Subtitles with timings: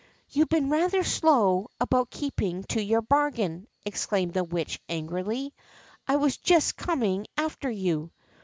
[0.31, 5.53] You've been rather slow about keeping to your bargain!" exclaimed the Witch, angrily.
[6.09, 8.11] was just coming after you."